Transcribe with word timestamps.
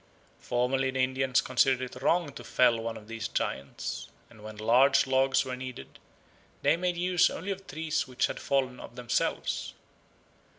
Formerly 0.39 0.89
the 0.89 0.97
Indians 1.03 1.41
considered 1.41 1.83
it 1.95 2.01
wrong 2.01 2.33
to 2.33 2.43
fell 2.43 2.79
one 2.79 2.97
of 2.97 3.07
these 3.07 3.27
giants, 3.27 4.07
and 4.31 4.43
when 4.43 4.57
large 4.57 5.05
logs 5.05 5.45
were 5.45 5.55
needed 5.55 5.99
they 6.63 6.75
made 6.75 6.97
use 6.97 7.29
only 7.29 7.51
of 7.51 7.67
trees 7.67 8.07
which 8.07 8.25
had 8.25 8.39
fallen 8.39 8.79
of 8.79 8.95
themselves. 8.95 9.75